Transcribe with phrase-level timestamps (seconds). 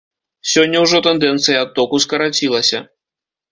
[0.53, 2.85] Сёння ўжо тэндэнцыя адтоку скарацілася.